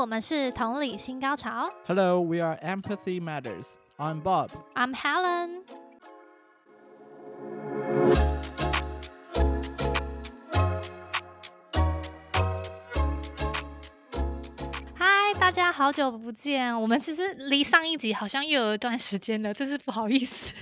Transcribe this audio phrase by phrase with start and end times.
[0.00, 1.70] 我们是同理心高潮。
[1.86, 3.74] Hello, we are Empathy Matters.
[3.98, 4.48] I'm Bob.
[4.74, 5.60] I'm Helen。
[14.94, 16.80] 嗨，大家好久不见！
[16.80, 20.54] 我们其实离上一集好像又有一段时间了，真是不好意思。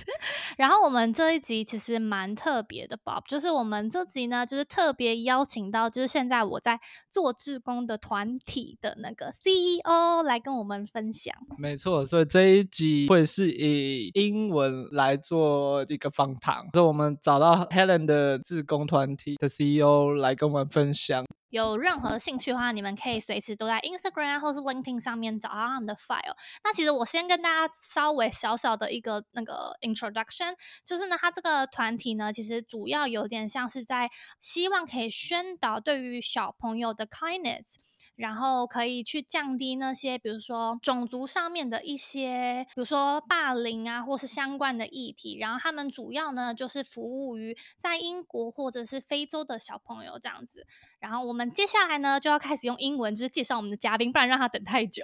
[0.59, 6.77] 然后我们这一集其实蛮特别的，Bob，就是我们这集呢，就是特别邀请到，就是现在我在
[7.09, 11.33] 做志工的团体的那个 CEO 来跟我们分享。
[11.57, 21.23] 没错，所以这一集会是以英文来做一个访谈，所以我们找到 Helen 的志工团体的 CEO 来跟我们分享。
[21.49, 26.35] 有任何兴趣的话，你们可以随时都在 Instagram 或是 LinkedIn 上面找到他们的 file。
[26.63, 37.75] 那其实我先跟大家稍微小小的一个那个 introduction，就是呢，他这个团体呢，其实主要有点像是在希望可以宣导对于小朋友的 kindness。
[38.15, 45.37] 然后可以去降低那些，比如说种族上面的一些，比如说霸凌啊，或是相关的议题。
[45.39, 50.67] 然后他们主要呢，就是服务于在英国或者是非洲的小朋友这样子。
[50.99, 55.03] 然后我们接下来呢就要开始用英文，就是介绍我们的嘉宾，不然让他等太久。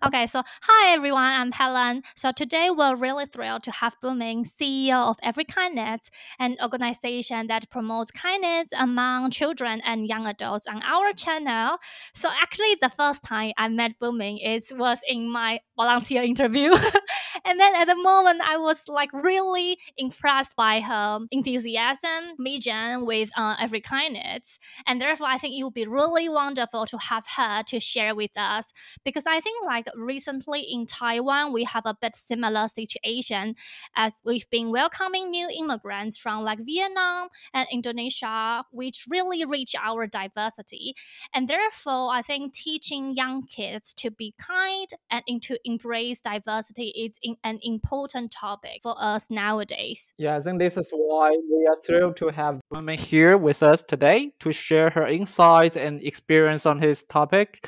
[0.00, 2.02] okay, so hi everyone, I'm Helen.
[2.14, 8.10] So today we're really thrilled to have Bumi, CEO of Afrikindness, an organization that promotes
[8.10, 11.78] kindness among children and young adults on our channel.
[12.14, 16.74] So actually, the first time I met Bumi is was in my volunteer interview.
[17.46, 23.30] and then at the moment, I was like really impressed by her enthusiasm, vision with
[23.36, 24.58] uh, Afrikindness.
[24.86, 28.32] And therefore, I think it would be really wonderful to have her to share with
[28.36, 28.72] us
[29.04, 33.54] because I think like recently in Taiwan, we have a bit similar situation
[33.94, 40.08] as we've been welcoming new immigrants from like Vietnam and Indonesia, which really reach our
[40.08, 40.94] diversity.
[41.32, 47.18] And therefore, I think teaching young kids to be kind and to embrace diversity is
[47.22, 50.12] in, an important topic for us nowadays.
[50.18, 53.82] Yeah, I think this is why we are thrilled to have women here with us
[53.82, 57.66] today to share her insights and experience on this topic.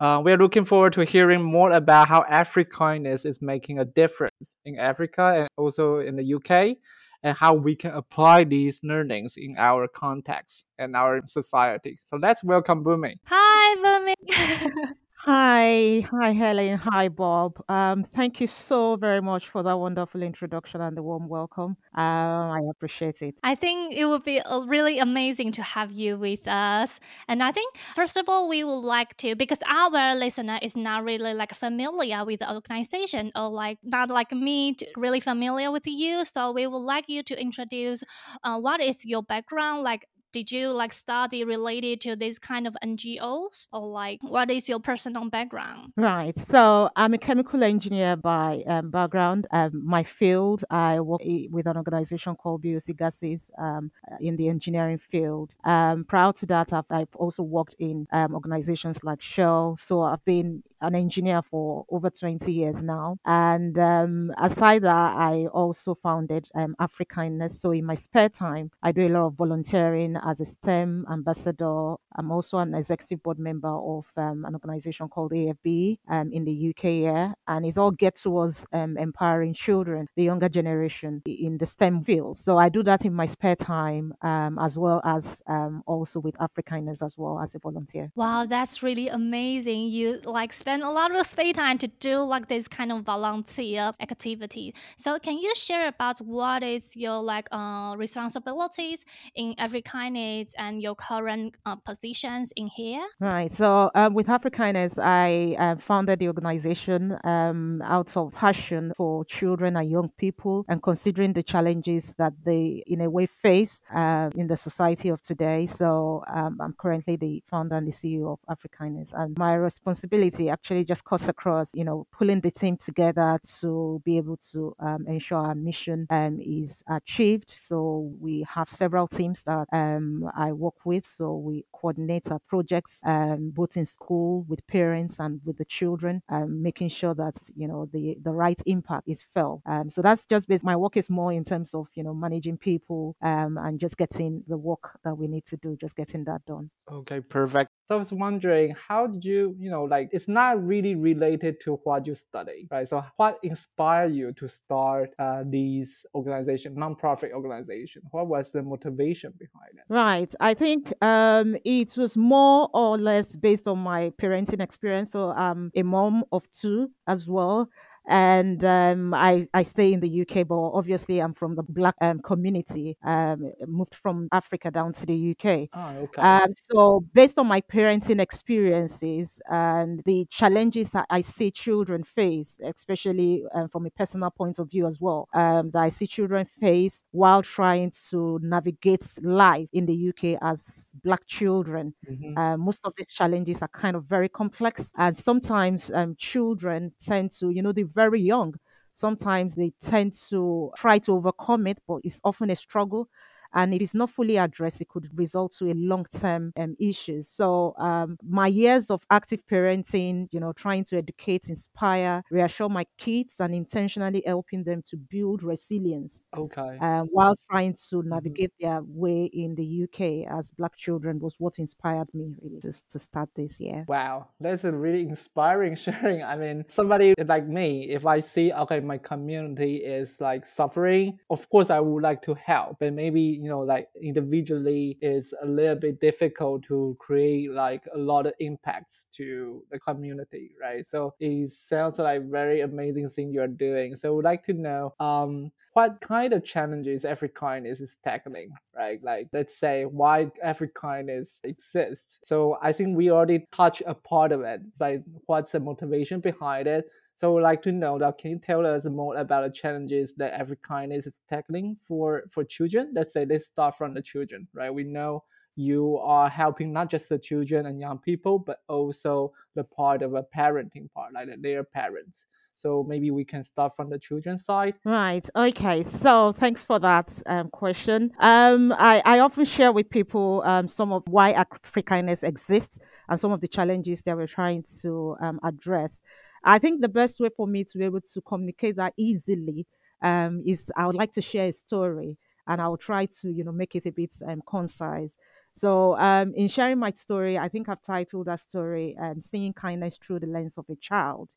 [0.00, 4.54] Uh, we are looking forward to hearing more about how Afrikindness is making a difference
[4.64, 6.76] in Africa and also in the UK,
[7.24, 11.98] and how we can apply these learnings in our context and our society.
[12.04, 13.14] So let's welcome Bumi.
[13.24, 14.92] Hi, Bumi.
[15.24, 16.78] Hi, hi, Helen.
[16.78, 17.62] Hi, Bob.
[17.68, 21.76] Um, thank you so very much for that wonderful introduction and the warm welcome.
[21.94, 23.42] Um, I appreciate it.
[23.44, 26.98] I think it would be uh, really amazing to have you with us.
[27.28, 31.04] And I think, first of all, we would like to, because our listener is not
[31.04, 35.86] really like familiar with the organization or like not like me, to- really familiar with
[35.86, 36.24] you.
[36.24, 38.02] So we would like you to introduce
[38.42, 42.76] uh, what is your background, like did you like study related to this kind of
[42.84, 45.92] NGOs or like what is your personal background?
[45.96, 46.38] Right.
[46.38, 49.46] So I'm a chemical engineer by um, background.
[49.50, 53.90] Um, my field, I work with an organization called BOC Gases um,
[54.20, 55.50] in the engineering field.
[55.64, 59.76] Um, prior to that, I've, I've also worked in um, organizations like Shell.
[59.80, 63.18] So I've been an engineer for over 20 years now.
[63.24, 67.52] And um, aside that, I also founded um, Afrikindness.
[67.52, 71.94] So in my spare time, I do a lot of volunteering as a STEM ambassador.
[72.16, 76.70] I'm also an executive board member of um, an organization called AFB um, in the
[76.70, 77.34] UK here.
[77.46, 82.38] And it's all geared towards um, empowering children, the younger generation in the STEM field.
[82.38, 86.36] So I do that in my spare time um, as well as um, also with
[86.38, 88.10] Afrikindness as well as a volunteer.
[88.16, 89.88] Wow, that's really amazing.
[89.88, 93.92] You like spend a lot of spare time to do like this kind of volunteer
[94.00, 94.74] activity.
[94.96, 99.04] So can you share about what is your like uh responsibilities
[99.34, 99.82] in every
[100.16, 103.04] and your current uh, positions in here?
[103.20, 103.52] Right.
[103.52, 109.76] So um, with Afrikindness, I uh, founded the organization um, out of passion for children
[109.76, 114.46] and young people and considering the challenges that they, in a way, face uh, in
[114.46, 115.66] the society of today.
[115.66, 119.12] So um, I'm currently the founder and the CEO of Afrikindness.
[119.12, 124.16] And my responsibility actually just cuts across, you know, pulling the team together to be
[124.16, 127.52] able to um, ensure our mission um, is achieved.
[127.56, 129.66] So we have several teams that
[129.98, 131.06] um, I work with.
[131.06, 136.22] So we coordinate our projects um, both in school with parents and with the children,
[136.28, 139.62] um, making sure that you know the the right impact is felt.
[139.66, 140.64] Um, so that's just based.
[140.64, 144.42] My work is more in terms of you know managing people um, and just getting
[144.48, 146.70] the work that we need to do, just getting that done.
[146.90, 147.70] Okay, perfect.
[147.88, 151.80] So I was wondering, how did you, you know, like it's not really related to
[151.84, 152.86] what you study, right?
[152.86, 158.02] So what inspired you to start uh, these organization, nonprofit organization?
[158.10, 159.84] What was the motivation behind it?
[159.90, 160.32] Right.
[160.38, 165.12] I think um, it was more or less based on my parenting experience.
[165.12, 167.70] So I'm a mom of two as well.
[168.08, 172.20] And um, I, I stay in the UK, but obviously I'm from the black um,
[172.20, 175.70] community, um, moved from Africa down to the UK.
[175.72, 176.22] Ah, okay.
[176.22, 182.58] Um, so based on my parenting experiences and the challenges that I see children face,
[182.64, 186.46] especially um, from a personal point of view as well, um, that I see children
[186.60, 191.94] face while trying to navigate life in the UK as black children.
[192.06, 196.92] hmm Uh, most of these challenges are kind of very complex, and sometimes um, children
[197.00, 198.54] tend to, you know, they're very young.
[198.94, 203.08] Sometimes they tend to try to overcome it, but it's often a struggle
[203.54, 207.28] and if it's not fully addressed, it could result to a long-term um, issues.
[207.28, 212.86] So um, my years of active parenting, you know, trying to educate, inspire, reassure my
[212.98, 216.80] kids, and intentionally helping them to build resilience Okay.
[216.80, 221.34] uh, while trying to hmm navigate their way in the UK as Black children was
[221.38, 223.86] what inspired me really just to start this year.
[223.86, 226.22] Wow, that's a really inspiring sharing.
[226.22, 231.48] I mean, somebody like me, if I see, okay, my community is like suffering, of
[231.48, 232.78] course I would like to help.
[232.80, 237.98] But maybe, you know, like individually it's a little bit difficult to create like a
[237.98, 240.86] lot of impacts to the community, right?
[240.86, 243.96] So it sounds like very amazing thing you're doing.
[243.96, 248.98] So I would like to know um what kind of challenges Afrikindness is tackling, right?
[249.02, 252.18] Like, let's say why Afrikindness exists.
[252.24, 254.60] So I think we already touched a part of it.
[254.68, 256.86] It's like, what's the motivation behind it?
[257.18, 258.18] So we'd like to know that.
[258.18, 262.92] Can you tell us more about the challenges that Afrikindness is tackling for for children?
[262.94, 264.72] Let's say let's start from the children, right?
[264.72, 265.24] We know
[265.56, 270.14] you are helping not just the children and young people, but also the part of
[270.14, 272.24] a parenting part, like their parents.
[272.54, 274.74] So maybe we can start from the children's side.
[274.84, 275.28] Right.
[275.34, 275.82] Okay.
[275.82, 278.10] So thanks for that um, question.
[278.18, 283.30] Um, I, I often share with people um, some of why Afrikindness exists and some
[283.30, 286.02] of the challenges that we're trying to um, address.
[286.44, 289.66] I think the best way for me to be able to communicate that easily
[290.02, 293.52] um, is I would like to share a story and I'll try to, you know,
[293.52, 295.16] make it a bit um, concise.
[295.52, 299.98] So, um, in sharing my story, I think I've titled that story um, Seeing Kindness
[299.98, 301.30] Through the Lens of a Child.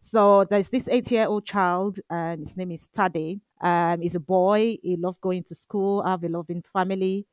[0.00, 3.40] So there's this eight-year-old child, and his name is Tade.
[3.60, 4.78] Um, he's a boy.
[4.82, 6.02] He loved going to school.
[6.04, 7.26] Have a loving family.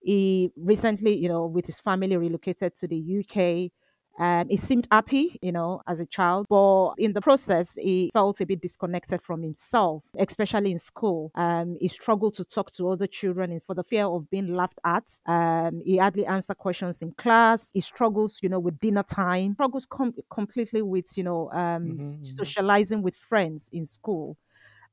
[0.00, 3.72] He recently, you know, with his family, relocated to the UK.
[4.18, 8.40] Um, he seemed happy, you know, as a child, but in the process, he felt
[8.40, 11.30] a bit disconnected from himself, especially in school.
[11.34, 15.08] Um, he struggled to talk to other children for the fear of being laughed at.
[15.26, 17.70] Um, he hardly answered questions in class.
[17.72, 19.54] He struggles, you know, with dinner time.
[19.54, 24.36] Struggles com- completely with, you know, um, s- hmm socializing with friends in school.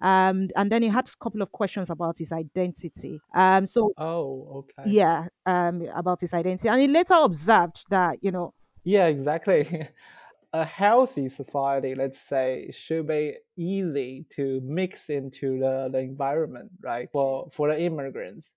[0.01, 3.19] Um, and then he had a couple of questions about his identity.
[3.35, 4.83] Um, so Oh, okay.
[4.89, 6.69] yeah, um, about his identity.
[6.69, 8.53] And he later observed that, you know,
[8.83, 9.87] Yeah, exactly.
[10.53, 17.07] A healthy society, let's say, should be easy to mix into the, the environment, right?
[17.13, 18.49] For for the immigrants.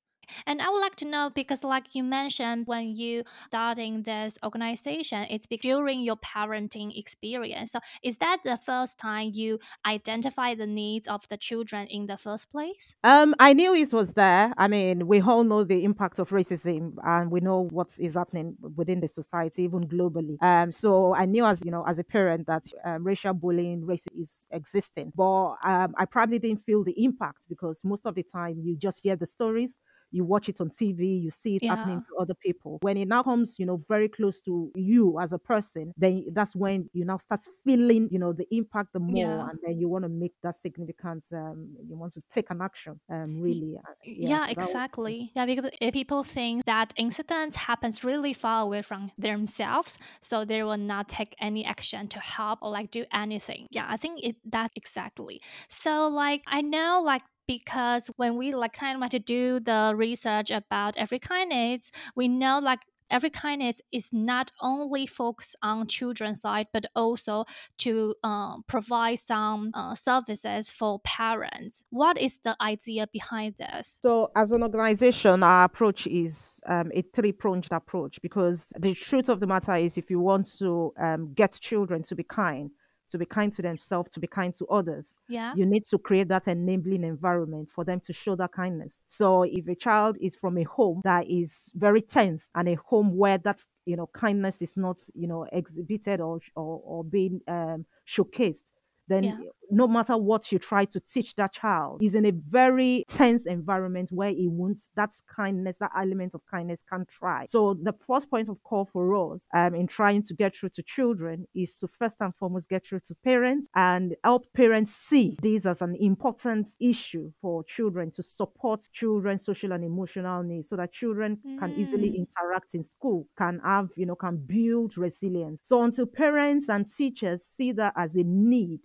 [0.46, 5.26] And I would like to know because, like you mentioned, when you starting this organization,
[5.30, 7.72] it's during your parenting experience.
[7.72, 12.16] So, is that the first time you identify the needs of the children in the
[12.16, 12.96] first place?
[13.04, 14.52] Um, I knew it was there.
[14.56, 18.56] I mean, we all know the impact of racism, and we know what is happening
[18.76, 20.42] within the society, even globally.
[20.42, 24.20] Um, so I knew, as you know, as a parent, that um, racial bullying, racism
[24.20, 25.12] is existing.
[25.14, 29.02] But um, I probably didn't feel the impact because most of the time you just
[29.02, 29.78] hear the stories,
[30.12, 32.78] you watch it on TV, you see it happening to other people.
[32.82, 36.54] When it now comes, you know, very close to you as a person, then that's
[36.54, 39.48] when you now start feeling, you know, the impact the more, Yeah.
[39.48, 41.24] and then you want to make that significant.
[41.32, 43.00] Um, you want to take an action.
[43.10, 44.28] Um, really, uh, yeah.
[44.28, 44.64] Yeah, So that was.
[44.66, 45.32] exactly.
[45.34, 50.62] Yeah, because if people think that incident happens really far away from themselves, so they
[50.62, 53.66] will not take any action to help or like do anything.
[53.70, 55.40] Yeah, I think it that exactly.
[55.68, 59.92] So like I know like because when we like kind of like to do the
[59.96, 62.80] research about Afrikindness, we know like
[63.12, 67.44] Afrikindness is not only focused on children's side but also
[67.78, 71.84] to um, provide some uh, services for parents.
[71.90, 73.98] What is the idea behind this?
[74.02, 79.28] So, as an organization, our approach is um, a three pronged approach because the truth
[79.28, 82.70] of the matter is, if you want to um, get children to be kind,
[83.12, 85.54] to be kind to themselves, to be kind to others, Yeah.
[85.54, 89.02] you need to create that enabling environment for them to show that kindness.
[89.06, 93.16] So, if a child is from a home that is very tense and a home
[93.16, 97.84] where that you know kindness is not you know exhibited or or, or being um,
[98.06, 98.72] showcased,
[99.08, 99.38] then Yeah.
[99.70, 104.10] no matter what you try to teach that child, is in a very tense environment
[104.12, 107.46] where he won't, that kindness, that element of kindness can try.
[107.46, 110.82] So the first point of call for us um, in trying to get through to
[110.82, 115.64] children is to first and foremost get through to parents and help parents see this
[115.64, 120.92] as an important issue for children to support children's social and emotional needs so that
[120.92, 122.26] children can easily Mm.
[122.26, 125.60] interact in school, can have, you know, can build resilience.
[125.62, 128.80] So until parents and teachers see that as a need,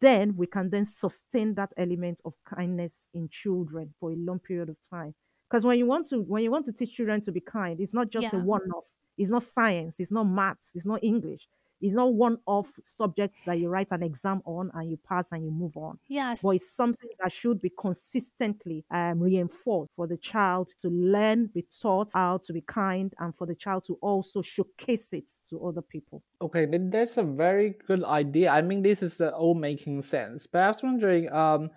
[0.00, 4.68] then we can then sustain that element of kindness in children for a long period
[4.68, 5.14] of time.
[5.48, 7.92] Because when you want to when you want to teach children to be kind, it's
[7.92, 8.84] not just a one-off.
[9.18, 11.46] It's not science, it's not maths, it's not English.
[11.82, 15.50] It's not one-off subjects that you write an exam on and you pass and you
[15.50, 16.40] move on Yes.
[16.42, 21.66] but it's something that should be consistently um, reinforced for the child to learn, be
[21.80, 25.82] taught how to be kind, and for the child to also showcase it to other
[25.82, 26.22] people.
[26.40, 28.50] Okay, that's a very good idea.
[28.50, 30.46] I mean, this is uh, all making sense.
[30.46, 31.70] But I was wondering, um,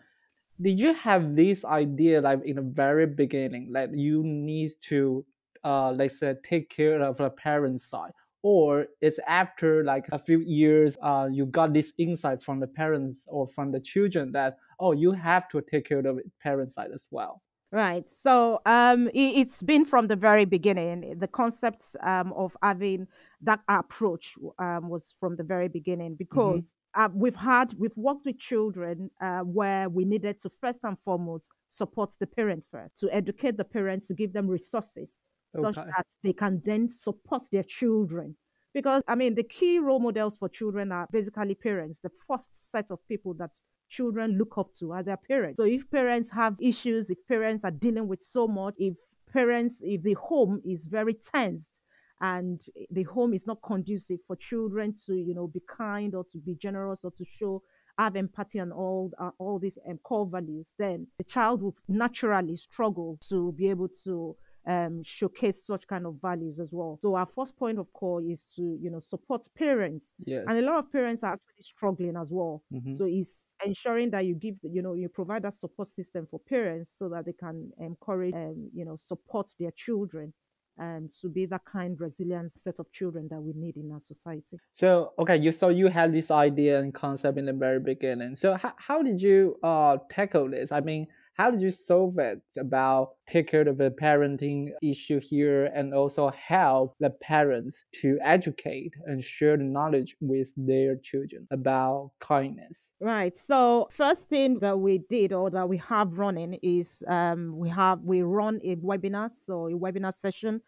[0.59, 5.25] did you have this idea like in the very beginning, like you need to,
[5.63, 8.13] uh, let's say, take care of the parents' side,
[8.45, 13.25] or it's after like a few years, uh, you got this insight from the parents
[13.27, 16.91] or from the children that oh, you have to take care of the parents' side
[16.93, 17.41] as well.
[17.71, 18.07] Right.
[18.07, 21.17] So um, it, it's been from the very beginning.
[21.17, 23.07] The concept um, of having
[23.41, 26.25] that approach um, was from the very beginning Mm-hmm.
[26.25, 30.97] because uh, we've had we've worked with children uh, where we needed to first and
[31.03, 35.19] foremost support the parent first to educate the parents to give them resources
[35.55, 35.91] such Okay.
[35.95, 38.35] that they can then support their children.
[38.73, 41.99] Because I mean, the key role models for children are basically parents.
[42.01, 43.57] The first set of people that
[43.87, 45.57] children look up to are their parents.
[45.57, 48.95] So if parents have issues, if parents are dealing with so much, if
[49.31, 51.81] parents, if the home is very tensed
[52.19, 56.37] and the home is not conducive for children to, you know, be kind or to
[56.39, 57.61] be generous or to show
[57.97, 62.55] have empathy and all uh, all these um, core values, then the child will naturally
[62.55, 64.35] struggle to be able to
[64.67, 66.97] um, showcase such kind of values as well.
[66.99, 70.45] So our first point of call is to you know support parents, Yes.
[70.47, 72.63] and a lot of parents are actually struggling as well.
[72.73, 72.97] Mhm.
[72.97, 76.91] So it's ensuring that you give, you know, you provide that support system for parents
[76.97, 80.33] so that they can encourage, um, you know, support their children
[80.77, 84.57] and to be that kind, resilient set of children that we need in our society.
[84.71, 88.35] So okay, you so you had this idea and concept in the very beginning.
[88.35, 90.71] So how, how did you uh tackle this?
[90.73, 95.65] I mean, how did you solve it about take care of the parenting issue here
[95.65, 102.11] and also help the parents to educate and share the knowledge with their children about
[102.19, 102.91] kindness?
[103.01, 103.37] Right.
[103.37, 107.99] So first thing that we did or that we have running is um, we have
[108.01, 110.61] we run a webinar, so a webinar session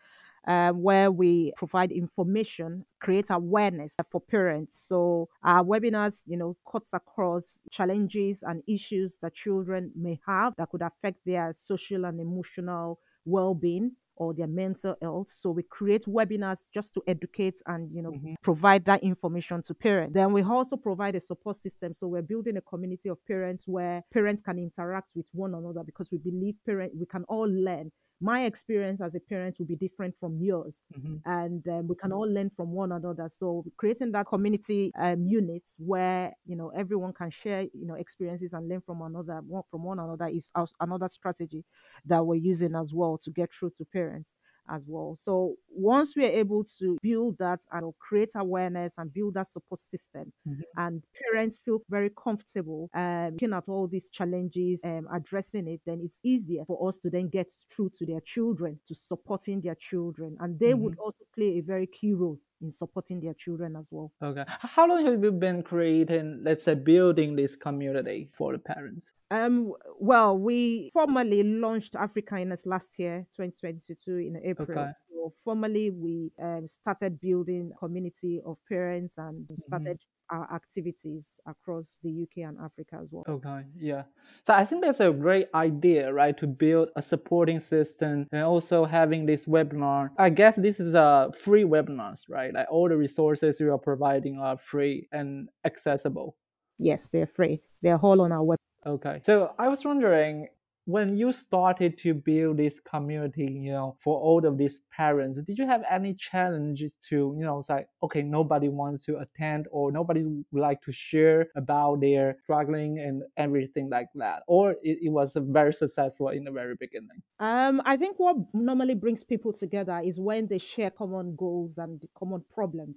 [0.46, 4.80] um, where we provide information, create awareness for parents.
[4.88, 10.70] So our webinars, you know, cuts across challenges and issues that children may have that
[10.70, 15.28] could affect their social and emotional well-being or their mental health.
[15.30, 18.36] So we create webinars just to educate and you know Mhm.
[18.42, 20.14] provide that information to parents.
[20.14, 21.94] Then we also provide a support system.
[21.96, 26.10] So we're building a community of parents where parents can interact with one another because
[26.12, 27.92] we believe parent we can all learn.
[28.20, 31.24] My experience as a parent will be different from yours Mhm.
[31.26, 33.28] and um, we can all learn from one another.
[33.30, 38.54] So creating that community um, unit where you know everyone can share you know experiences
[38.54, 41.64] and learn from another from one another is als- another strategy
[42.06, 44.36] that we're using as well to get through to parents
[44.70, 45.16] as well.
[45.18, 49.80] So once we are able to build that and create awareness and build that support
[49.80, 50.62] system, Mhm.
[50.78, 56.00] and parents feel very comfortable um, looking at all these challenges, um, addressing it, then
[56.04, 60.38] it's easier for us to then get through to their children, to supporting their children,
[60.40, 64.12] and they would also play a very key role in supporting their children as well.
[64.22, 64.44] Okay.
[64.48, 69.12] How long have you been creating, let's say, building this community for the parents?
[69.30, 74.68] Um, well, we formally launched Afrikindness last year, 2022, in April.
[74.72, 74.92] Okay.
[75.10, 82.24] So formally, we um, started building community of parents and started our activities across the
[82.24, 83.24] UK and Africa as well.
[83.28, 84.04] Okay, yeah.
[84.46, 86.38] So I think that's a great idea, right?
[86.38, 90.10] To build a supporting system and also having this webinar.
[90.18, 92.54] I guess this is a free webinars, right?
[92.54, 96.36] Like all the resources you are providing are free and accessible.
[96.78, 97.62] Yes, they're free.
[97.82, 98.60] They're all on our web.
[98.86, 99.20] Okay.
[99.24, 100.48] So I was wondering
[100.88, 105.58] when you started to build this community, you know, for all of these parents, did
[105.58, 109.92] you have any challenges to, you know, it's like, okay, nobody wants to attend or
[109.92, 114.44] nobody would like to share about their struggling and everything like that?
[114.48, 117.22] Or it, it was very successful in the very beginning?
[117.38, 122.02] Um, I think what normally brings people together is when they share common goals and
[122.18, 122.96] common problems.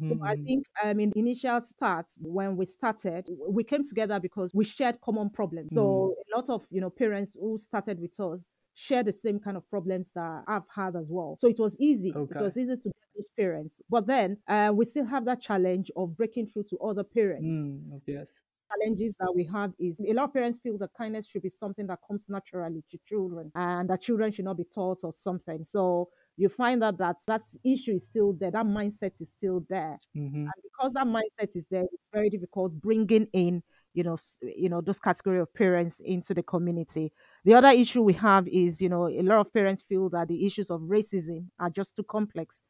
[0.00, 0.46] So I Mm-hmm.
[0.46, 5.30] think um, in initial start, when we started, we came together because we shared common
[5.30, 5.72] problems.
[5.72, 5.74] Mm.
[5.74, 9.56] So a lot of you know parents who started with us share the same kind
[9.56, 11.36] of problems that I've had as well.
[11.38, 12.20] So it was easy.
[12.30, 13.82] It was easy to get those parents.
[13.90, 18.00] But then uh, we still have that challenge of breaking through to other parents Mm.
[18.06, 18.40] Yes.
[18.70, 21.86] challenges that we have is a lot of parents feel that kindness should be something
[21.86, 25.62] that comes naturally to children and that children should not be taught or something.
[25.64, 29.98] So you find that that, that issue is still there, that mindset is still there.
[30.16, 30.36] Mm-hmm.
[30.36, 33.62] And because that mindset is there, it's very difficult bringing in
[33.94, 37.12] you know you know those category of parents into the community
[37.44, 40.46] the other issue we have is you know a lot of parents feel that the
[40.46, 42.62] issues of racism are just too complex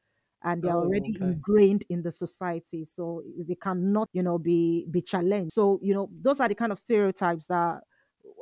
[0.43, 1.25] and they are Oh, already okay.
[1.25, 6.09] ingrained in the society so they cannot you know be be challenged so you know
[6.21, 7.83] those are the kind of stereotypes that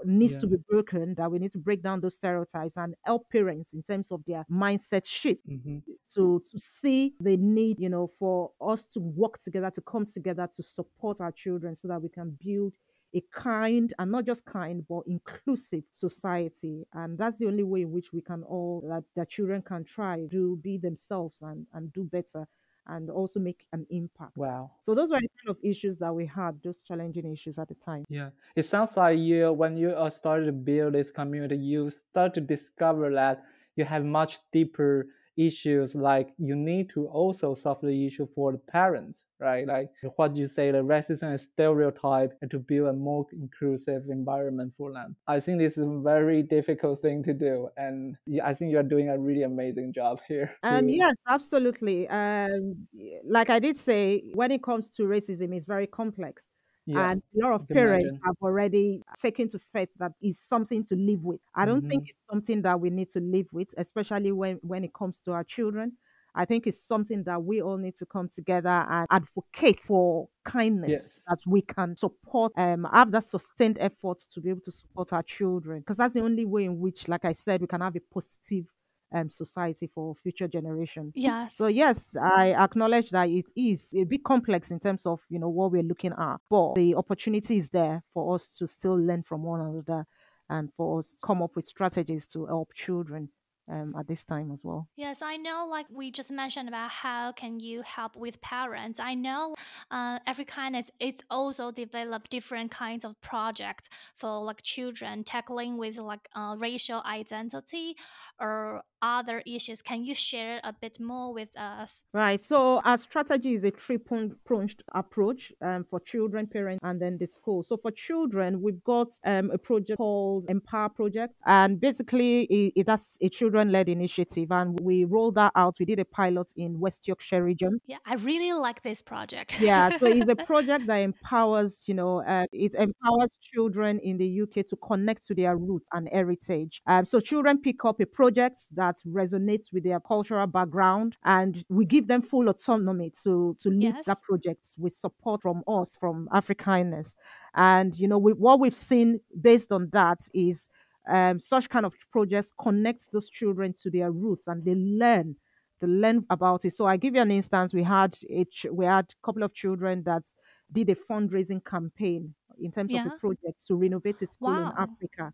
[0.05, 0.39] needs Yeah.
[0.41, 3.83] to be broken that we need to break down those stereotypes and help parents in
[3.83, 5.79] terms of their mindset shift Mm-hmm.
[6.15, 10.49] to to see the need you know for us to work together to come together
[10.57, 12.75] to support our children so that we can build
[13.15, 17.91] a kind and not just kind but inclusive society and that's the only way in
[17.91, 22.05] which we can all that the children can try to be themselves and and do
[22.05, 22.47] better
[22.87, 24.37] and also make an impact.
[24.37, 24.73] Wow.
[24.83, 27.75] so those were the kind of issues that we had those challenging issues at the
[27.75, 28.05] time.
[28.09, 32.35] Yeah, it sounds like you, when you uh, started to build this community, you start
[32.35, 33.43] to discover that
[33.77, 35.07] you have much deeper
[35.47, 35.95] issues.
[35.95, 39.67] Like you need to also solve the issue for the parents, right?
[39.67, 44.75] Like what you say, the racism and stereotype, and to build a more inclusive environment
[44.77, 45.17] for them.
[45.27, 49.09] I think this is a very difficult thing to do, and I think you're doing
[49.09, 50.57] a really amazing job here.
[50.63, 52.09] Um, To yes, absolutely.
[52.09, 52.87] Um,
[53.25, 56.49] like I did say, when it comes to racism, it's very complex.
[56.91, 58.23] Yeah, And a lot of parents imagine.
[58.25, 61.41] have already taken to faith that is something to live with.
[61.55, 62.09] I don't think Mm-hmm.
[62.09, 65.45] it's something that we need to live with, especially when, when it comes to our
[65.45, 65.97] children.
[66.35, 71.11] I think it's something that we all need to come together and advocate for kindness
[71.11, 71.29] Yes.
[71.29, 75.23] that we can support, um, have that sustained effort to be able to support our
[75.23, 75.81] children.
[75.81, 78.67] Because that's the only way in which, like I said, we can have a positive
[79.13, 81.13] um, society for future generation.
[81.15, 81.57] Yes.
[81.57, 82.17] So Yes.
[82.17, 85.83] I acknowledge that it is a bit complex in terms of you know what we're
[85.83, 90.07] looking at, but the opportunity is there for us to still learn from one another
[90.49, 93.31] and for us to come up with strategies to help children
[93.71, 94.89] um, at this time as well.
[94.97, 95.67] Yes, I know.
[95.71, 98.99] Like we just mentioned about how can you help with parents.
[99.01, 99.55] I know,
[99.91, 106.29] uh, Afrikindness it's also developed different kinds of projects for like children tackling with like
[106.35, 107.97] uh, racial identity
[108.41, 109.81] or other issues.
[109.83, 112.05] Can you share a bit more with us?
[112.13, 112.41] Right.
[112.43, 117.27] So our strategy is a three-pronged pronged approach um, for children, parents, and then the
[117.27, 117.63] school.
[117.63, 122.87] So for children, we've got um, a project called Empower Project, and basically it, it-
[122.87, 125.77] that's a children-led initiative, and we rolled that out.
[125.79, 127.81] We did a pilot in West Yorkshire region.
[127.87, 129.61] Yeah, I really like this project.
[129.61, 134.43] Yeah, so it's a project that empowers, you know, uh, it empowers children in the
[134.43, 136.83] UK to connect to their roots and heritage.
[136.87, 138.30] Um, so children pick up a project
[138.73, 143.97] that resonates with their cultural background, and we give them full autonomy to to lead
[143.97, 144.21] that yes.
[144.23, 147.15] project with support from us, from Afrikindness.
[147.55, 150.69] And you know, we, what we've seen based on that is
[151.09, 155.37] um, such kind of projects connect those children to their roots, and they learn
[155.81, 156.73] they learn about it.
[156.73, 157.73] So I give you an instance.
[157.73, 160.25] We had a ch- we had a couple of children that
[160.73, 165.33] did a fundraising campaign in terms of a project to renovate a school in Africa.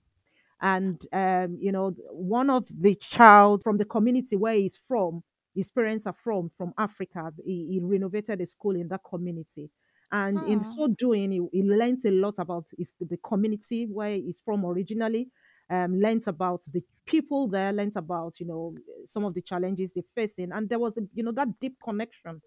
[0.61, 5.23] And um, you know, one of the child from the community where he's from,
[5.55, 7.33] his parents are from, from Africa.
[7.45, 9.71] He, he renovated a school in that community.
[10.13, 14.15] And in Oh, so doing, he, he learns a lot about his, the community where
[14.15, 15.29] he's from originally,
[15.69, 18.75] um, learns about the people there, learned about, you know,
[19.07, 20.53] some of the challenges they're facing.
[20.53, 22.41] And there was, a, you know, that deep connection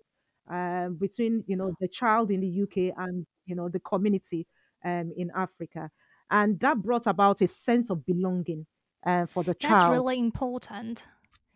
[0.49, 4.47] um, between, you know, the child in the UK and, you know, the community
[4.85, 5.91] um, in Africa.
[6.31, 8.67] And that brought about a sense of belonging
[9.05, 9.59] uh, for the child.
[9.61, 11.07] that's really important.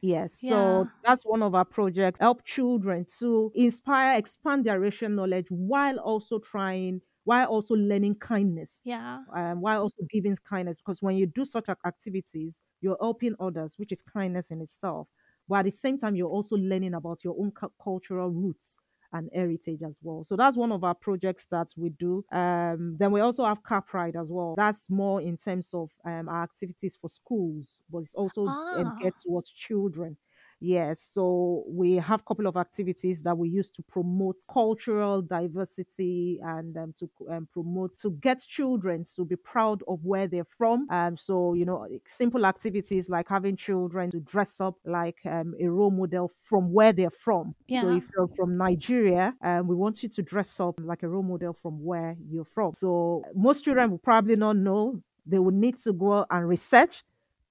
[0.02, 0.88] Yes, Yeah.
[0.88, 2.20] so that's one of our projects.
[2.20, 8.84] Help children to inspire, expand their racial knowledge while also trying, while also learning kindness,
[8.84, 9.24] Yeah.
[9.34, 10.78] um, while also giving kindness.
[10.78, 15.08] Because when you do such activities, you're helping others, which is kindness in itself.
[15.48, 18.78] But at the same time, you're also learning about your own cu- cultural roots
[19.14, 20.24] and heritage as well.
[20.26, 22.26] So that's one of our projects that we do.
[22.32, 24.56] Um, then we also have Car Pride as well.
[24.58, 28.84] That's more in terms of um, our activities for schools, but it's also Ah.
[29.00, 30.18] geared towards children.
[30.66, 36.40] Yes, so we have a couple of activities that we use to promote cultural diversity
[36.42, 40.90] and um, to um, promote to get children to be proud of where they're from.
[40.90, 45.68] Um, so you know, simple activities like having children to dress up like um, a
[45.68, 47.56] role model from where they're from.
[47.68, 47.82] Yeah.
[47.82, 51.24] So if you're from Nigeria, um, we want you to dress up like a role
[51.24, 52.72] model from where you're from.
[52.72, 55.02] So most children will probably not know.
[55.26, 57.04] They will need to go and research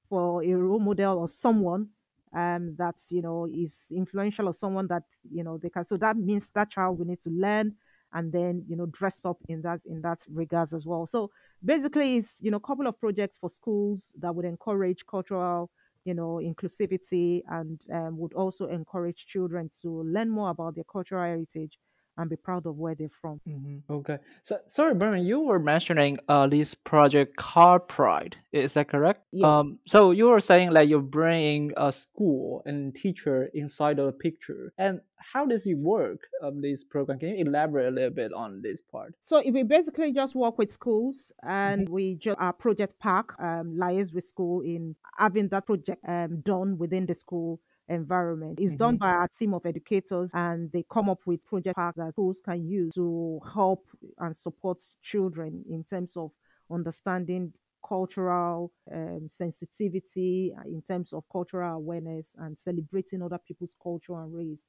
[0.09, 1.91] for a role model or someone
[2.35, 6.17] um that's you know is influential or someone that you know they can so that
[6.17, 7.75] means that child will need to learn
[8.15, 11.07] and then you know dress up in that in that regards as well.
[11.07, 11.31] So
[11.65, 15.71] basically it's you know a couple of projects for schools that would encourage cultural
[16.05, 21.23] you know inclusivity and um, would also encourage children to learn more about their cultural
[21.23, 21.79] heritage
[22.19, 24.19] and be proud of where they're from hmm Okay.
[24.43, 28.37] So sorry, Bumi, you were mentioning uh this project Car Pride.
[28.53, 29.23] Is that correct?
[29.33, 34.07] yes Um, so you were saying that you're bringing a school and teacher inside of
[34.07, 34.73] the picture.
[34.79, 36.21] And how does it work?
[36.43, 37.19] Um, this program.
[37.19, 39.15] Can you elaborate a little bit on this part?
[39.23, 43.77] So if we basically just work with schools and we just our project park um,
[43.81, 47.61] liaise with school in having that project um, done within the school
[47.93, 48.59] environment.
[48.61, 51.97] It's done hmm by our team of educators and they come up with project park
[51.97, 53.87] that schools can use to help
[54.19, 56.33] and support children in terms of
[56.71, 57.53] understanding
[57.87, 64.33] cultural um, sensitivity uh, in terms of cultural awareness and celebrating other people's culture and
[64.35, 64.67] race.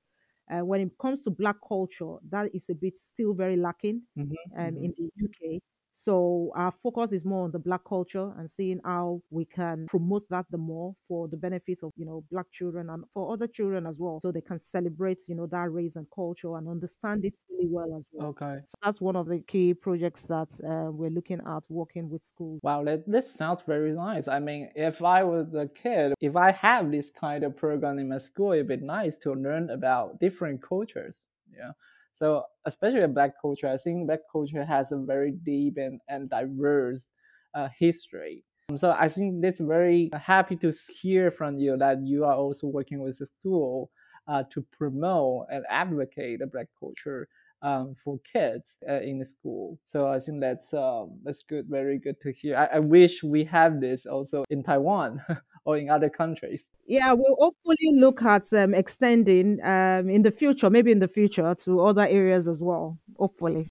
[0.51, 4.33] Uh, when it comes to black culture, that is a bit still very lacking hmm
[4.57, 5.61] um, hmm in the UK.
[5.93, 10.27] So our focus is more on the black culture and seeing how we can promote
[10.29, 13.85] that the more for the benefit of you know black children and for other children
[13.85, 17.33] as well, so they can celebrate you know that race and culture and understand it
[17.49, 18.29] really well as well.
[18.29, 18.59] Okay.
[18.63, 22.59] So that's one of the key projects that uh, we're looking at working with schools.
[22.63, 24.27] Wow, that this sounds very nice.
[24.27, 28.09] I mean, if I was a kid, if I have this kind of program in
[28.09, 31.25] my school, it'd be nice to learn about different cultures.
[31.55, 31.71] Yeah.
[32.13, 36.29] So especially a black culture, I think black culture has a very deep and, and
[36.29, 37.09] diverse
[37.53, 38.45] uh, history.
[38.69, 40.71] Um, So I think that's very happy to
[41.01, 43.91] hear from you that you are also working with the school
[44.27, 47.27] uh, to promote and advocate the black culture
[47.63, 49.79] um, for kids uh, in the school.
[49.85, 52.57] So I think that's um, that's good, very good to hear.
[52.57, 55.23] I, I wish we have this also in Taiwan
[55.65, 56.69] or in other countries.
[56.85, 61.55] Yeah, we'll hopefully look at um, extending um, in the future, maybe in the future,
[61.63, 62.99] to other areas as well.
[63.17, 63.67] Hopefully.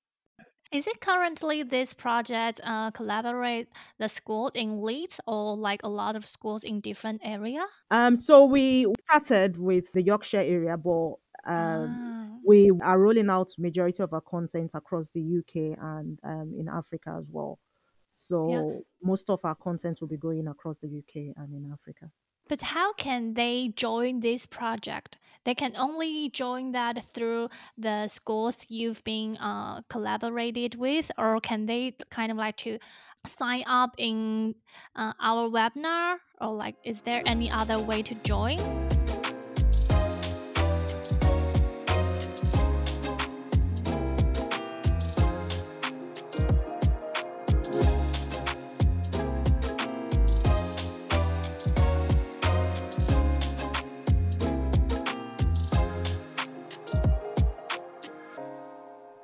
[0.72, 6.16] Is it currently this project uh, collaborate the schools in Leeds or like a lot
[6.16, 7.66] of schools in different area?
[7.90, 13.50] Um, so we started with the Yorkshire area, but um, Ah, we are rolling out
[13.58, 17.58] majority of our content across the UK and um, in Africa as well.
[18.48, 18.58] yeah.
[18.58, 22.10] So most of our content will be going across the UK and in Africa.
[22.48, 25.16] But how can they join this project?
[25.44, 31.66] They can only join that through the schools you've been uh, collaborated with, or can
[31.66, 32.78] they kind of like to
[33.26, 34.54] sign up in
[34.94, 38.58] uh, our webinar, or like is there any other way to join?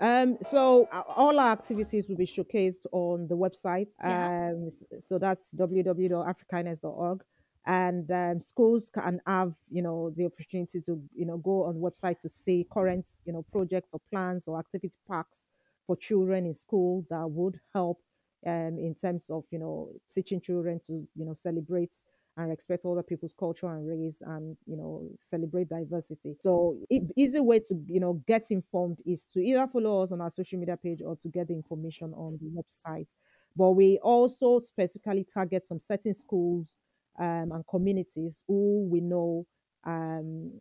[0.00, 3.90] Um, so uh, all our activities will be showcased on the website.
[4.02, 4.50] Yeah.
[4.52, 7.22] Um, s- so that's www.afrikindness.org.
[7.66, 11.80] And um, schools can have, you know, the opportunity to, you know, go on the
[11.80, 15.46] website to see current, you know, projects or plans or activity packs
[15.86, 18.00] for children in school that would help
[18.46, 21.92] um, in terms of, you know, teaching children to, you know, celebrate
[22.38, 26.36] and respect other people's culture and race and you know celebrate diversity.
[26.40, 30.20] So e- easy way to you know get informed is to either follow us on
[30.20, 33.10] our social media page or to get the information on the website.
[33.56, 36.68] But we also specifically target some certain schools
[37.18, 39.46] um, and communities who we know
[39.84, 40.52] um,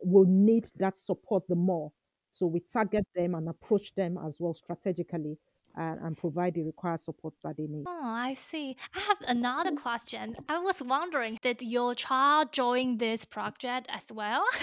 [0.00, 1.92] will need that support the more.
[2.32, 5.38] So we target them and approach them as well strategically
[5.78, 8.76] and, and provide the required support that they need Oh, I see.
[8.94, 10.36] I have another question.
[10.48, 14.44] I was wondering, did your child join this project as well?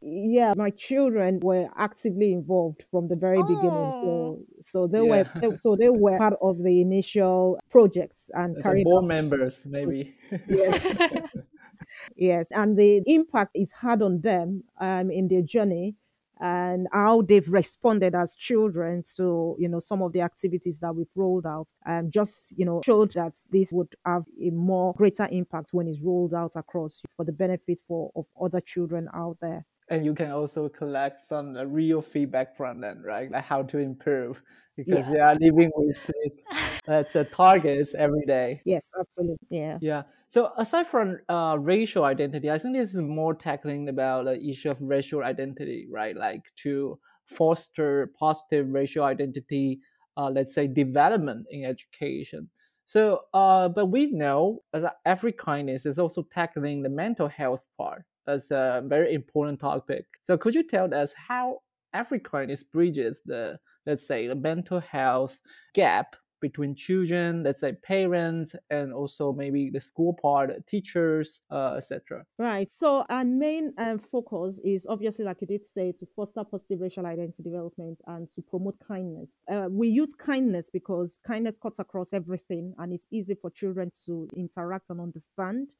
[0.00, 5.24] yeah my children were actively involved from the very beginning oh, so so they were
[5.40, 9.62] they- so they were part of the initial projects and the carried board out members
[9.64, 10.14] maybe.
[10.48, 10.82] yes
[12.16, 15.94] yes and the impact is had on them um in their journey
[16.44, 21.06] and how they've responded as children to you know some of the activities that we've
[21.16, 25.70] rolled out and just you know showed that this would have a more greater impact
[25.72, 30.04] when it's rolled out across for the benefit for of other children out there and
[30.04, 33.30] you can also collect some uh, real feedback from them right?
[33.30, 34.42] Like how to improve
[34.76, 35.12] because yeah.
[35.12, 36.42] they are living with this
[36.86, 38.60] that's a targets every day.
[38.64, 39.78] Yes absolutely yeah.
[39.80, 40.02] Yeah.
[40.26, 44.70] So aside from uh, racial identity i think this is more tackling about the issue
[44.70, 46.16] of racial identity right?
[46.16, 49.80] Like to foster positive racial identity
[50.16, 52.48] uh, let's say development in education.
[52.86, 58.50] So uh, but we know that AfriKindness is also tackling the mental health part as
[58.50, 61.58] a very important topic so could you tell us how
[61.94, 65.38] AfriKindness bridges the let's say the mental health
[65.74, 72.22] gap between children, let's say parents, and also maybe the school part, teachers, uh, etc.
[72.38, 72.70] Right.
[72.70, 77.06] So our main um, focus is obviously, like you did say, to foster positive racial
[77.06, 79.38] identity development and to promote kindness.
[79.50, 84.28] Uh, we use kindness because kindness cuts across everything, and it's easy for children to
[84.36, 85.70] interact and understand.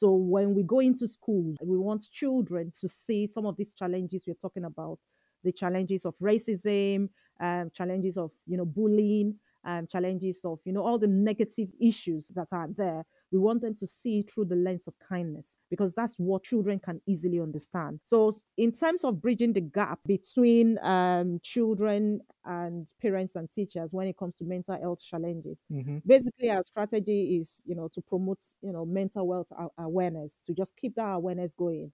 [0.00, 4.22] So when we go into schools, we want children to see some of these challenges
[4.26, 4.98] we're talking about,
[5.44, 9.34] the challenges of racism, um, challenges of you know bullying,
[9.66, 13.74] um, challenges of you know all the negative issues that are there we want them
[13.74, 18.32] to see through the lens of kindness because that's what children can easily understand so
[18.56, 24.16] in terms of bridging the gap between um, children and parents and teachers when it
[24.16, 25.98] comes to mental health challenges mm-hmm.
[26.06, 30.76] basically our strategy is you know to promote you know mental health awareness to just
[30.76, 31.90] keep that awareness going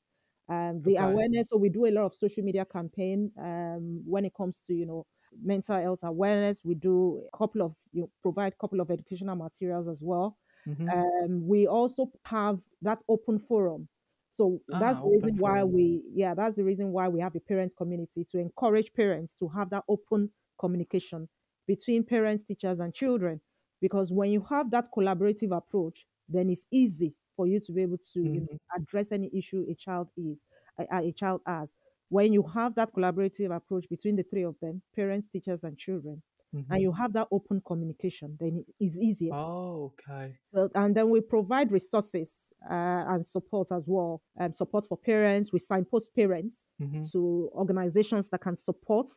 [0.48, 1.10] um, the okay.
[1.10, 4.74] awareness so we do a lot of social media campaign um, when it comes to
[4.74, 5.04] you know
[5.42, 6.62] mental health awareness.
[6.64, 10.36] We do a couple of you know, provide a couple of educational materials as well.
[10.66, 10.88] Mm-hmm.
[10.88, 13.88] Um, we also have that open forum.
[14.32, 15.72] So ah, that's the reason why forum.
[15.72, 19.48] we yeah that's the reason why we have a parent community to encourage parents to
[19.48, 21.28] have that open communication
[21.66, 23.40] between parents, teachers, and children.
[23.80, 27.98] Because when you have that collaborative approach, then it's easy for you to be able
[27.98, 28.34] to mm-hmm.
[28.34, 28.82] you know, mm-hmm.
[28.82, 30.38] address any issue a child is
[30.78, 31.72] a, a child has
[32.08, 36.22] when you have that collaborative approach between the three of them parents teachers and children.
[36.70, 39.34] And you have that open communication then it's easier.
[39.34, 40.34] Oh okay.
[40.54, 45.52] So and then we provide resources uh, and support as well um, support for parents.
[45.52, 47.02] We signpost parents mm-hmm.
[47.12, 49.08] to organizations that can support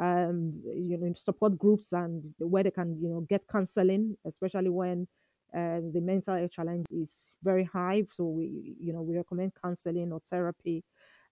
[0.00, 5.06] um, you know support groups and where they can you know get counseling especially when
[5.54, 8.04] um, the mental health challenge is very high.
[8.14, 10.84] So we you know we recommend counseling or therapy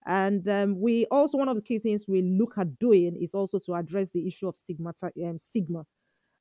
[0.05, 3.59] and um, we also, one of the key things we look at doing is also
[3.59, 4.93] to address the issue of stigma.
[5.23, 5.85] Um, stigma.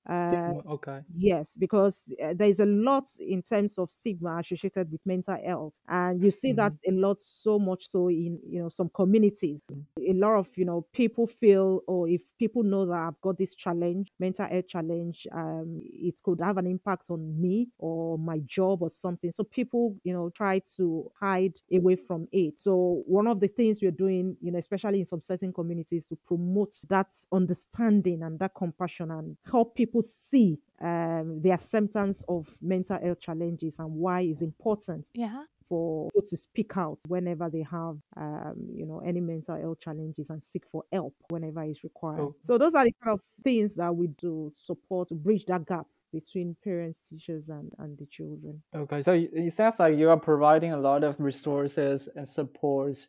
[0.07, 1.01] Stigma, uh, okay.
[1.15, 5.79] Yes, because uh, there is a lot in terms of stigma associated with mental health,
[5.89, 6.57] and you see mm-hmm.
[6.57, 9.63] that a lot so much so in you know some communities.
[9.71, 10.11] Mm-hmm.
[10.11, 13.55] A lot of you know people feel, or if people know that I've got this
[13.55, 18.83] challenge, mental health challenge, um, it could have an impact on me or my job
[18.83, 19.31] or something.
[19.33, 22.59] So people you know try to hide away from it.
[22.59, 26.17] So one of the things we're doing, you know, especially in some certain communities, to
[26.27, 32.47] promote that understanding and that compassion and help people people see um, their symptoms of
[32.63, 37.63] mental health challenges and why it's important yeah for people to speak out whenever they
[37.63, 42.21] have, um, you know, any mental health challenges and seek for help whenever it's required.
[42.21, 42.35] Oh.
[42.43, 45.87] So those are the kind of things that we do support to bridge that gap
[46.13, 48.61] between parents, teachers, and, and the children.
[48.75, 53.07] Okay, so it sounds like you are providing a lot of resources and supports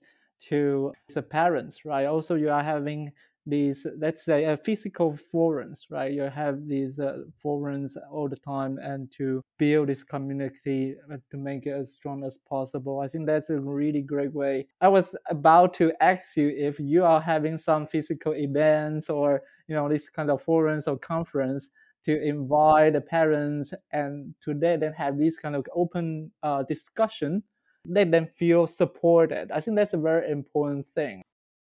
[0.49, 2.05] to the parents, right?
[2.05, 3.11] Also, you are having
[3.45, 6.13] these let's say uh, physical forums right?
[6.13, 11.37] You have these uh, forums all the time and to build this community uh, to
[11.37, 12.99] make it as strong as possible.
[12.99, 14.67] I think that's a really great way.
[14.79, 19.75] I was about to ask you if you are having some physical events or you
[19.75, 21.67] know this kind of forums or conference
[22.05, 27.43] to invite the parents and to let them have this kind of open uh, discussion
[27.87, 29.51] let them feel supported.
[29.51, 31.23] I think that's a very important thing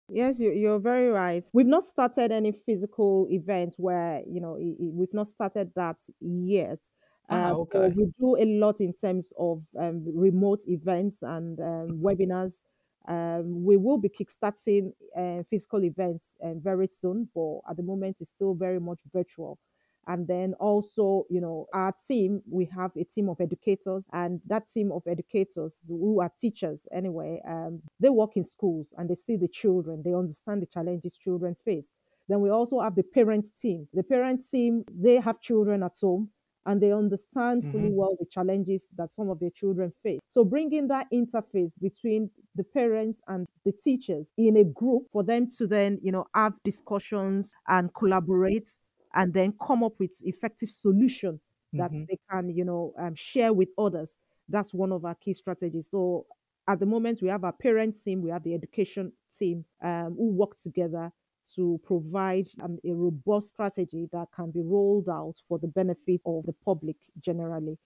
[0.09, 1.45] Yes, you, you're very right.
[1.55, 6.81] We've not started any physical event where, you know, we've not started that yet.
[7.29, 7.97] Ah, Um, okay.
[7.97, 12.65] we do a lot in terms of um, remote events and um, webinars.
[13.09, 18.19] Um, we will be kickstarting uh, physical events um, very soon, but at the moment
[18.21, 19.59] it's still very much virtual.
[20.07, 24.69] And then also, you know, our team, we have a team of educators, and that
[24.69, 29.37] team of educators who are teachers anyway, um, they work in schools and they see
[29.37, 31.95] the children, they understand the challenges children face.
[32.29, 33.88] Then we also have the parent team.
[33.93, 36.31] The parent team, they have children at home
[36.65, 37.93] and they understand fully Mhm.
[37.93, 40.21] well the challenges that some of their children face.
[40.31, 45.49] So bringing that interface between the parents and the teachers in a group for them
[45.59, 48.71] to then, you know, have discussions and collaborate
[49.14, 51.40] and then come up with effective solution
[51.75, 52.07] that Mhm.
[52.09, 54.18] they can, you know, um, share with others.
[54.48, 55.88] That's one of our key strategies.
[55.90, 56.27] So
[56.68, 60.29] at the moment, we have our parent team, we have the education team um, who
[60.33, 61.12] work together
[61.55, 66.44] to provide um, a robust strategy that can be rolled out for the benefit of
[66.46, 67.79] the public generally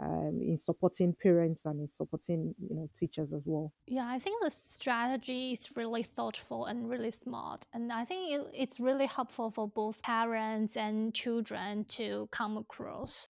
[0.00, 3.72] um, in supporting parents and in supporting you know teachers as well.
[3.86, 7.66] Yeah, I think the strategy is really thoughtful and really smart.
[7.72, 13.28] And I think it, it's really helpful for both parents and children to come across.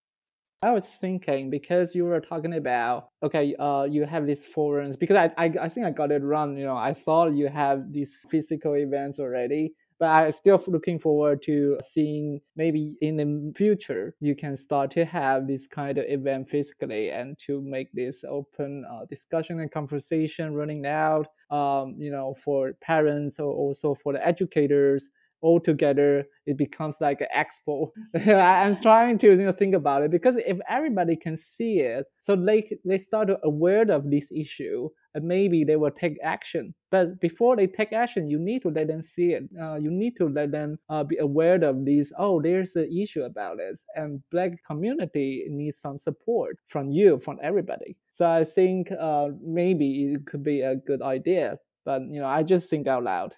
[0.62, 5.16] I was thinking because you were talking about okay, uh, you have these forums because
[5.16, 6.56] I, I I think I got it wrong.
[6.56, 11.40] You know, I thought you have these physical events already, but I still looking forward
[11.44, 16.46] to seeing maybe in the future you can start to have this kind of event
[16.50, 21.28] physically and to make this open uh, discussion and conversation running out.
[21.50, 25.08] Um, you know, for parents or also for the educators
[25.44, 27.90] all together it becomes like an expo.
[28.26, 32.34] I'm trying to you know, think about it because if everybody can see it so
[32.34, 36.74] they they start to aware of this issue and maybe they will take action.
[36.90, 39.44] But before they take action you need to let them see it.
[39.60, 43.22] Uh, you need to let them uh, be aware of this oh there's an issue
[43.22, 47.96] about this and black community needs some support from you from everybody.
[48.12, 52.42] So i think uh, maybe it could be a good idea but you know i
[52.42, 53.34] just think out loud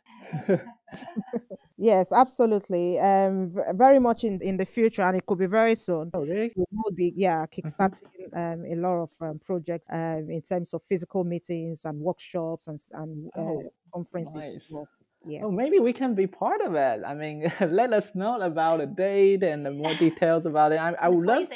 [1.78, 2.98] Yes, absolutely.
[2.98, 6.10] Um, v- very much in in the future, and it could be very soon.
[6.14, 7.52] oh really We will be, yeah, Mhm.
[7.52, 12.68] kickstarting um, a lot of um, projects um, in terms of physical meetings and workshops
[12.68, 14.70] and s- and uh, Oh, conferences as nice.
[14.70, 14.88] well.
[15.26, 17.04] Yeah, Oh, maybe we can be part of it.
[17.04, 20.76] I mean, let us know about the date and the more details about it.
[20.76, 21.48] I, I would love,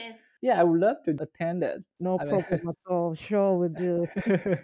[0.43, 1.83] yeah, I would love to attend it.
[2.01, 3.15] no I mean, problem at all.
[3.15, 4.07] Sure, we'll do.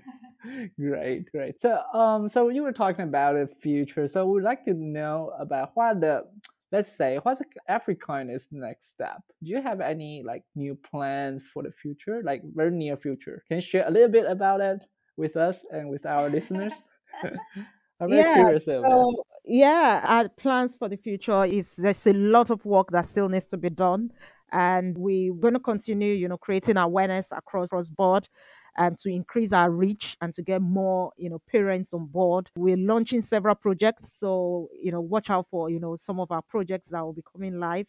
[0.81, 1.61] great, great.
[1.61, 4.07] So, um, so you were talking about the future.
[4.09, 6.25] So we'd like to know about what the,
[6.73, 9.23] let's say, what's Afrikindness next step?
[9.43, 13.43] Do you have any like new plans for the future, like very near future?
[13.49, 14.81] Can you share a little bit about it
[15.17, 16.75] with us and with our listeners?
[18.01, 18.83] I'm very Yeah, curious that.
[18.83, 23.29] so yeah, our plans for the future is there's a lot of work that still
[23.29, 24.11] needs to be done,
[24.53, 28.29] and we're going to continue, you know, creating awareness across across board,
[28.79, 32.51] um, to increase our reach and to get more, you know, parents on board.
[32.57, 36.43] We're launching several projects, so you know, watch out for you know some of our
[36.43, 37.87] projects that will be coming live,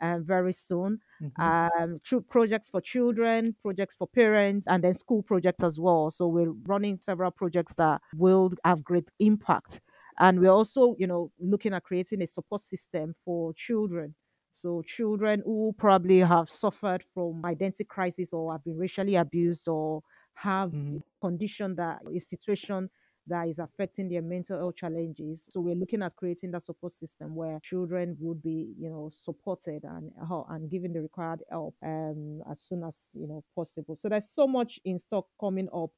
[0.00, 1.40] um, very soon Mhm.
[1.80, 6.10] um, tru- projects for children, projects for parents, and then school projects as well.
[6.10, 9.80] So we're running several projects that will have great impact.
[10.20, 14.14] And we're also, you know, looking at creating a support system for children.
[14.52, 20.02] So children who probably have suffered from identity crisis or have been racially abused or
[20.42, 21.02] have a Mhm.
[21.20, 22.90] condition that a situation
[23.26, 25.46] that is affecting their mental health challenges.
[25.50, 29.84] So we're looking at creating that support system where children would be, you know, supported
[29.84, 30.12] and
[30.48, 33.96] and given the required help um, as soon as you know possible.
[33.96, 35.90] So there's so much in stock coming up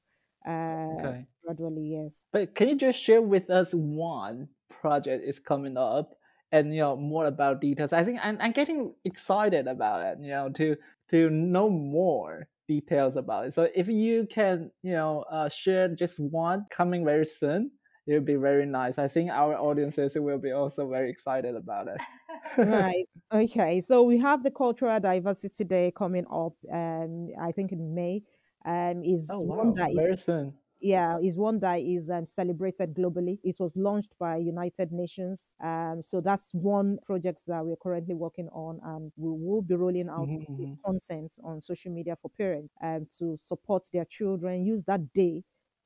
[0.46, 1.26] uh, Okay.
[1.44, 1.92] gradually.
[1.92, 2.26] Yes.
[2.32, 6.14] But can you just share with us one project is coming up
[6.52, 7.92] and you know more about details?
[7.92, 10.76] I think I'm, I'm getting excited about it, you know, to
[11.08, 13.52] to know more details about it.
[13.52, 17.72] So if you can, you know, uh, share just one coming very soon,
[18.06, 18.96] it would be very nice.
[18.96, 22.00] I think our audiences will be also very excited about it.
[22.56, 23.06] Right.
[23.32, 23.80] Okay.
[23.80, 28.22] So we have the Cultural Diversity Day coming up, um, I think in May.
[28.66, 30.52] Um, is oh one wow, that very is soon.
[30.80, 33.38] Yeah, is one that is um, celebrated globally.
[33.44, 35.50] It was launched by United Nations.
[35.62, 40.08] Um, so that's one project that we're currently working on, and we will be rolling
[40.08, 40.78] out Mhm, with mhm.
[40.84, 44.64] content on social media for parents um, to support their children.
[44.64, 45.42] Use that day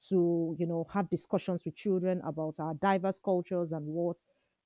[0.08, 4.16] to you know have discussions with children about our diverse cultures and what,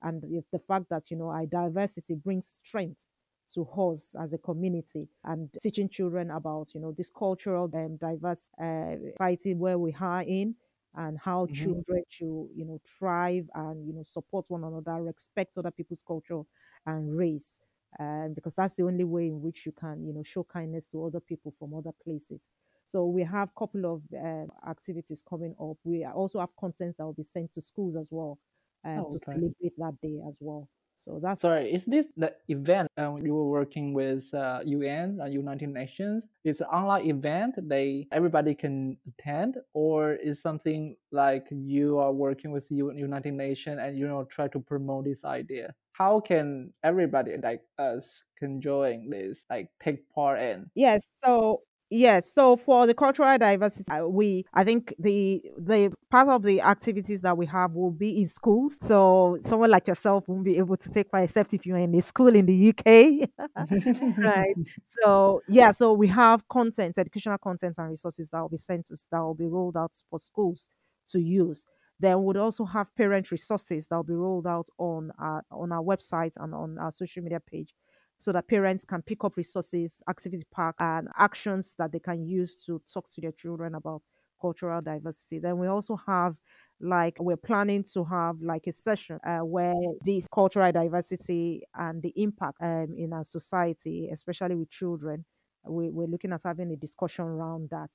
[0.01, 3.07] and the the fact that you know our diversity brings strength
[3.53, 8.51] to us as a community and teaching children about you know this cultural and diverse
[8.61, 10.55] uh, society where we are in
[10.95, 11.83] and how Mhm.
[11.87, 16.41] children should you know thrive and you know support one another respect other people's culture
[16.85, 17.59] and race
[17.99, 21.03] um, because that's the only way in which you can you know show kindness to
[21.05, 22.49] other people from other places.
[22.85, 25.77] So we have a couple of uh, activities coming up.
[25.83, 28.39] We also have contents that will be sent to schools as well
[28.83, 30.67] um, Oh, to celebrate that day as well
[30.99, 35.25] so that's Sorry, is this the event uh, you were working with uh, UN, uh,
[35.25, 36.27] United Nations?
[36.43, 37.55] It's an online event.
[37.57, 43.97] They everybody can attend, or is something like you are working with United Nations and
[43.97, 45.73] you know try to promote this idea?
[45.99, 50.71] how can everybody like us can join this, like take part in?
[50.73, 51.09] Yes.
[51.13, 51.61] So
[51.91, 56.61] Yes, so for the cultural diversity, uh, we I think the the part of the
[56.61, 58.77] activities that we have will be in schools.
[58.79, 62.01] So someone like yourself won't be able to take part except if you're in a
[62.01, 63.27] school in the UK,
[64.23, 64.55] right?
[64.85, 68.97] So yeah, so we have content, educational content and resources that will be sent to
[69.11, 70.69] that will be rolled out for schools
[71.07, 71.65] to use.
[71.99, 75.81] Then we'd also have parent resources that will be rolled out on our on our
[75.83, 77.73] website and on our social media page
[78.19, 82.63] so that parents can pick up resources, activity park, and actions that they can use
[82.65, 84.01] to talk to their children about
[84.39, 85.39] cultural diversity.
[85.39, 86.35] Then we also have
[86.81, 92.13] like we're planning to have like a session uh, where this cultural diversity and the
[92.15, 95.25] impact um, in our society, especially with children,
[95.67, 97.89] we, we're looking at having a discussion around that.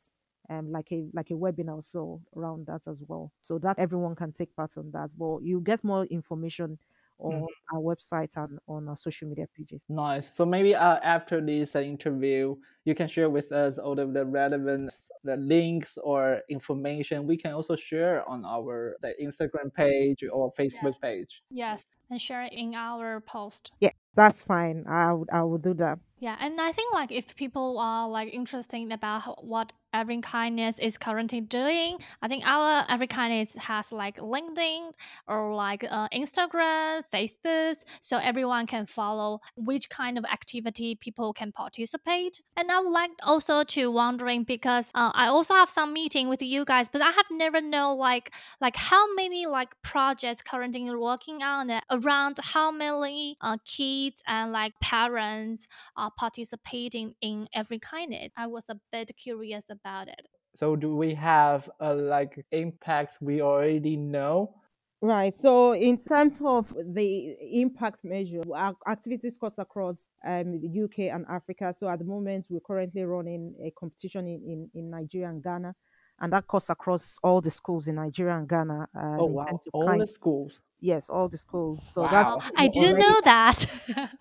[0.50, 4.30] Um, like a like a webinar so around that as well so that everyone can
[4.30, 6.78] take part on that but you get more information
[7.18, 7.46] on Mhm.
[7.72, 9.84] our website and on our social media pages.
[9.88, 10.34] Nice.
[10.34, 14.24] So maybe uh, after this uh, interview, you can share with us all of the
[14.26, 14.92] relevant
[15.22, 20.94] the links or information we can also share on our the Instagram page or Facebook
[20.94, 20.98] Yes.
[20.98, 21.42] page.
[21.50, 23.72] Yes, and share it in our post.
[23.80, 24.84] Yeah, that's fine.
[24.86, 25.98] I would I will do that.
[26.18, 30.98] Yeah, and I think like if people are like interested about how, what Afrikindness is
[30.98, 34.92] currently doing, I think our Afrikindness has like LinkedIn
[35.28, 41.52] or like uh, Instagram, Facebook, so everyone can follow which kind of activity people can
[41.52, 42.42] participate.
[42.56, 46.42] And I would like also to wondering because uh, I also have some meeting with
[46.42, 51.42] you guys, but I have never know like like how many like projects currently working
[51.42, 58.30] on it, around how many uh, kids and like parents are participating in Afrikindness.
[58.36, 60.26] I was a bit curious about it.
[60.54, 64.54] So do we have uh, like impacts we already know?
[65.02, 65.34] Right.
[65.34, 71.26] So in terms of the impact measure, our activities cuts across um, the UK and
[71.28, 71.72] Africa.
[71.74, 75.74] So at the moment, we're currently running a competition in, in, in Nigeria and Ghana,
[76.20, 78.88] and that cuts across all the schools in Nigeria and Ghana.
[78.96, 80.60] Um, Oh wow, all kind, the schools.
[80.80, 81.82] yes, all the schools.
[81.92, 83.66] So that's Wow, Oh, I we're didn't already know that.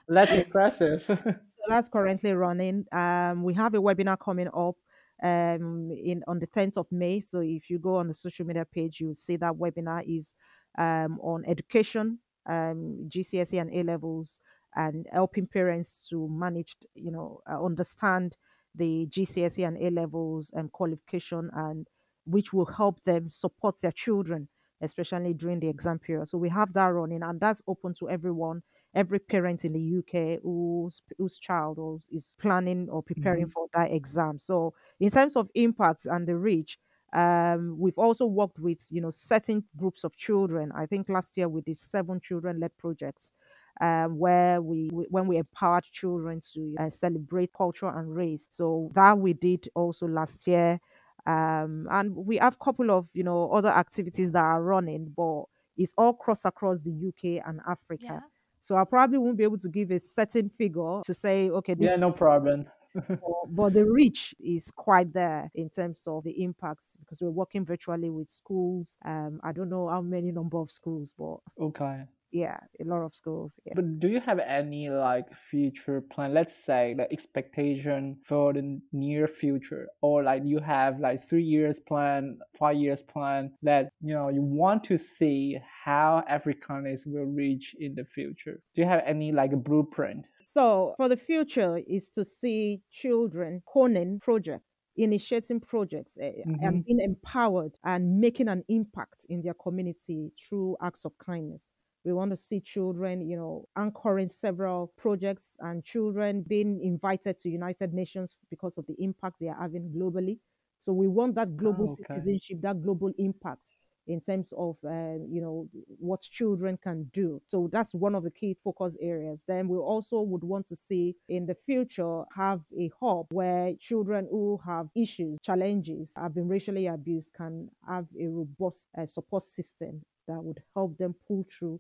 [0.10, 1.06] that's impressive.
[1.46, 2.86] So that's currently running.
[2.92, 4.76] Um, we have a webinar coming up
[5.24, 7.20] um, in on the 10th of May.
[7.22, 10.36] So if you go on the social media page, you'll see that webinar is
[10.78, 14.42] um, on education, um, GCSE and A levels,
[14.76, 18.38] and helping parents to manage, you know, uh, understand
[18.76, 21.88] the GCSE and A levels and qualification, and
[22.26, 24.48] which will help them support their children,
[24.82, 26.28] especially during the exam period.
[26.28, 28.64] So we have that running, and that's open to everyone
[28.96, 31.80] every parent in the UK whose whose child
[32.12, 33.48] is planning or preparing Mhm.
[33.48, 34.40] for that exam.
[34.40, 36.78] So in terms of impacts and the reach,
[37.14, 40.72] um, we've also worked with you know certain groups of children.
[40.76, 43.34] I think last year we did seven children-led projects.
[43.82, 48.92] Um, where we, we when we empowered children to uh, celebrate culture and race, so
[48.94, 50.80] that we did also last year,
[51.26, 55.46] um, and we have a couple of you know other activities that are running, but
[55.76, 58.22] it's all cross across the UK and Africa.
[58.22, 58.33] yeah.
[58.64, 61.90] So I probably won't be able to give a certain figure to say, okay, this,
[61.90, 62.66] Yeah, no problem.
[63.50, 68.10] but, the reach is quite there in terms of the impacts because we're working virtually
[68.10, 68.98] with schools.
[69.04, 72.04] Um, I don't know how many number of schools, but Okay.
[72.34, 73.60] Yeah, a lot of schools.
[73.64, 73.74] Yeah.
[73.76, 76.34] But do you have any like future plan?
[76.34, 81.80] Let's say the expectation for the near future, or like you have like three years
[81.80, 87.76] plan, five years plan that you know you want to see how Afrikindness will reach
[87.80, 88.60] in the future.
[88.74, 90.26] Do you have any like a blueprint?
[90.46, 94.66] So for the future is to see children honing projects,
[94.98, 96.66] initiating projects, eh, Mm-hmm.
[96.66, 101.70] and being empowered and making an impact in their community through acts of kindness.
[102.06, 107.50] We want to see children, you know, anchoring several projects and children being invited to
[107.50, 110.40] United Nations because of the impact they are having globally.
[110.82, 112.26] So we want that global Oh, okay.
[112.28, 113.76] citizenship, that global impact
[114.08, 118.32] in terms of uh, you know what children can do so that's one of the
[118.32, 122.92] key focus areas then we also would want to see in the future have a
[123.00, 128.88] hub where children who have issues challenges have been racially abused can have a robust
[128.98, 131.80] uh, support system that would help them pull through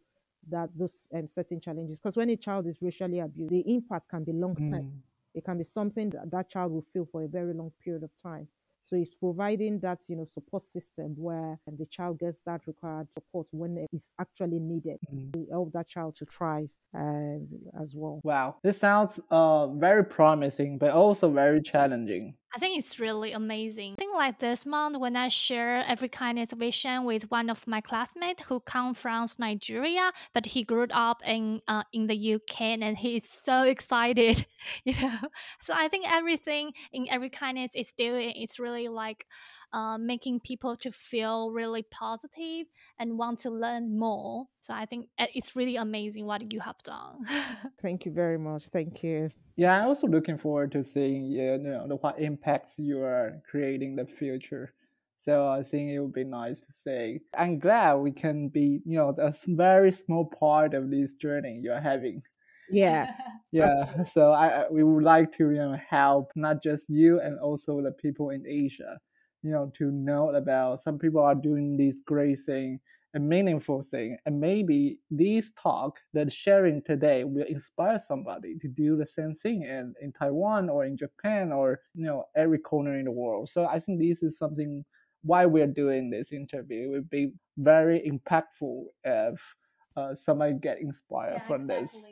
[0.49, 4.23] that those um, certain challenges because when a child is racially abused the impact can
[4.23, 4.99] be long term Mm.
[5.35, 8.11] it can be something that that child will feel for a very long period of
[8.15, 8.47] time
[8.85, 13.07] so it's providing that you know support system where um, the child gets that required
[13.11, 15.31] support when it is actually needed Mm.
[15.33, 17.47] to help that child to thrive um,
[17.81, 18.19] as well.
[18.23, 22.35] Wow, this sounds uh very promising, but also very challenging.
[22.55, 23.93] I think it's really amazing.
[23.93, 28.45] I think like this month when I share Afrikindness vision with one of my classmates
[28.47, 33.17] who come from Nigeria, but he grew up in uh, in the UK and he
[33.17, 34.45] is so excited,
[34.85, 35.17] you know.
[35.61, 39.25] So I think everything in Afrikindness is doing is really like
[39.73, 42.67] uh, making people to feel really positive
[42.99, 44.45] and want to learn more.
[44.61, 47.25] So I think uh, it's really amazing what you have done.
[47.81, 48.67] Thank you very much.
[48.67, 49.29] Thank you.
[49.55, 54.05] Yeah, I'm also looking forward to seeing you know what impacts you are creating the
[54.05, 54.73] future.
[55.21, 57.21] So I think it would be nice to say.
[57.37, 61.79] I'm glad we can be, you know, a very small part of this journey you're
[61.79, 62.23] having.
[62.69, 63.13] Yeah.
[63.51, 64.03] yeah.
[64.03, 67.91] So I we would like to, you know, help not just you and also the
[67.91, 68.99] people in Asia,
[69.43, 72.79] you know, to know about some people are doing this great thing
[73.15, 74.17] a meaningful thing.
[74.25, 79.63] And maybe this talk that sharing today will inspire somebody to do the same thing
[79.63, 83.49] in, in Taiwan or in Japan or you know every corner in the world.
[83.49, 84.83] So I think this is something
[85.21, 86.87] why we're doing this interview.
[86.87, 89.55] It would be very impactful if
[89.95, 91.81] uh, somebody get inspired yeah, from exactly.
[91.81, 92.05] this.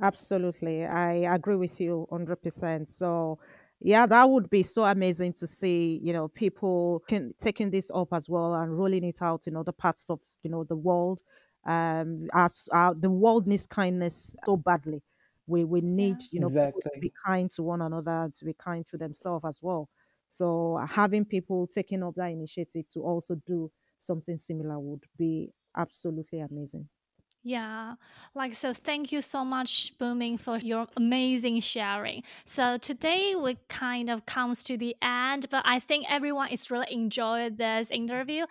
[0.00, 0.86] Absolutely.
[0.86, 2.88] I agree with you 100%.
[2.88, 3.40] So
[3.80, 8.12] yeah, that would be so amazing to see, you know, people can, taking this up
[8.12, 11.22] as well and rolling it out in other parts of, you know, the world.
[11.66, 15.02] Um, as uh, the world needs kindness so badly.
[15.46, 16.28] We we need, yeah.
[16.32, 16.82] you know, exactly.
[16.94, 19.88] to be kind to one another, to be kind to themselves as well.
[20.30, 26.40] So having people taking up that initiative to also do something similar would be absolutely
[26.40, 26.88] amazing.
[27.44, 27.94] Yeah,
[28.34, 28.74] like so.
[28.74, 32.24] Thank you so much, Bumi, for your amazing sharing.
[32.44, 36.92] So today we kind of comes to the end, but I think everyone is really
[36.92, 38.44] enjoyed this interview,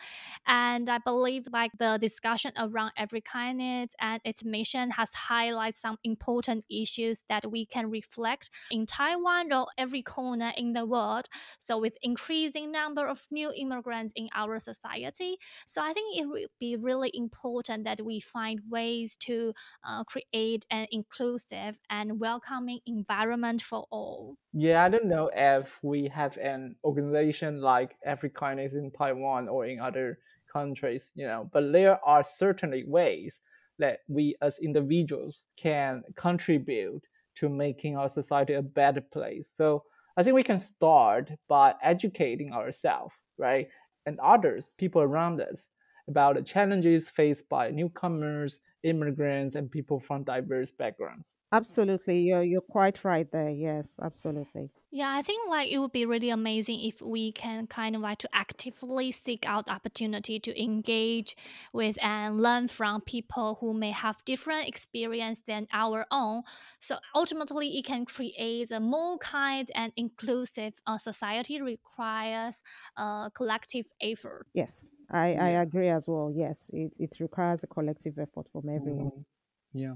[0.48, 6.66] and I believe like the discussion around Afrikindness and its mission has highlighted some important
[6.72, 11.28] issues that we can reflect in Taiwan or every corner in the world.
[11.60, 16.48] So with increasing number of new immigrants in our society, so I think it would
[16.60, 19.53] be really important that we find ways ways to
[19.88, 24.38] uh, create an inclusive and welcoming environment for all.
[24.53, 29.80] Yeah, I don't know if we have an organization like Afrikindness in Taiwan or in
[29.80, 30.19] other
[30.57, 33.41] countries, you know, but there are certainly ways
[33.80, 37.03] that we as individuals can contribute
[37.36, 39.51] to making our society a better place.
[39.53, 39.84] So
[40.17, 43.67] I think we can start by educating ourselves, right?
[44.05, 45.69] And others, people around us,
[46.08, 51.34] about the challenges faced by newcomers, immigrants, and people from diverse backgrounds.
[51.51, 53.49] Absolutely, you're you're quite right there.
[53.49, 54.72] Yes, absolutely.
[54.89, 58.20] Yeah, I think like it would be really amazing if we can kind of like
[58.20, 61.36] to actively seek out opportunity to engage
[61.74, 66.43] with and learn from people who may have different experience than our own.
[66.80, 71.62] So ultimately, it can create a more kind and inclusive uh, society.
[71.62, 72.64] Requires
[72.97, 74.47] a uh, collective effort.
[74.53, 76.32] Yes, I, I agree as well.
[76.36, 79.08] Yes, it, it requires a collective effort from everyone.
[79.08, 79.80] Mm-hmm.
[79.80, 79.93] Yeah.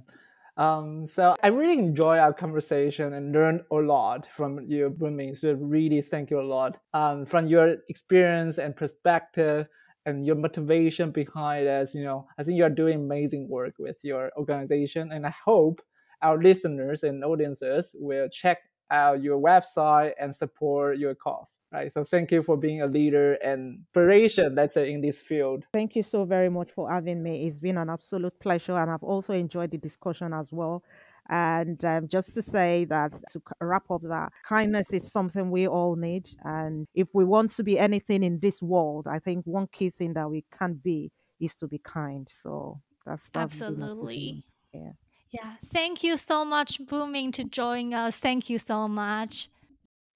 [0.57, 5.37] Um, so I really enjoy our conversation and learned a lot from you, Bumi.
[5.37, 9.67] So really thank you a lot um, from your experience and perspective
[10.05, 11.95] and your motivation behind us.
[11.95, 15.81] You know, I think you are doing amazing work with your organization, and I hope
[16.21, 18.59] our listeners and audiences will check
[18.91, 21.91] out your website and support your cause right?
[21.91, 25.65] So thank you for being a leader and inspiration let's say in this field.
[25.73, 27.45] Thank you so very much for having me.
[27.45, 30.83] It's been an absolute pleasure and i've also enjoyed the discussion as well.
[31.29, 35.95] And um, just to say that to wrap up that kindness is something we all
[35.95, 39.91] need and if we want to be anything in this world i think one key
[39.91, 41.11] thing that we can be
[41.41, 42.27] is to be kind.
[42.29, 44.45] So that's, that's absolutely.
[44.73, 44.91] yeah
[45.31, 48.17] yeah, thank you so much, Bumi, to join us.
[48.17, 49.49] Thank you so much.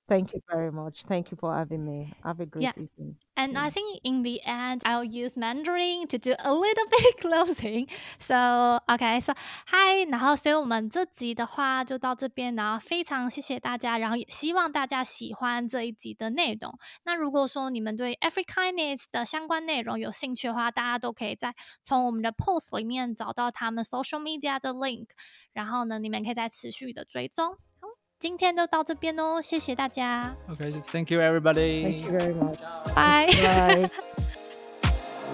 [0.08, 1.04] Thank you very much.
[1.08, 2.14] Thank you for having me.
[2.24, 2.74] Have a great yeah.
[2.78, 3.16] evening.
[3.36, 3.64] And yeah.
[3.64, 7.88] I think in the end, I'll use Mandarin to do a little bit closing.
[8.20, 9.34] So OK, so
[9.66, 10.06] hi.
[10.06, 16.78] hi，然后所以我们这集的话就到这边，然后非常谢谢大家，然后也希望大家喜欢这一集的内容。
[17.04, 25.08] 那如果说你们对 Afrikindness 的相关内容有兴趣的话，大家都可以在从我们的 post 里面找到他们 social media 的 link，
[25.54, 27.58] 然后呢，你们可以再持续的追踪。
[27.80, 27.88] 好
[28.20, 30.36] 今天就到这边哦，谢谢大家。
[30.50, 31.84] OK，Thank you, everybody.
[31.84, 32.58] Thank you very much.
[32.96, 33.90] Bye.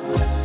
[0.07, 0.40] Bye.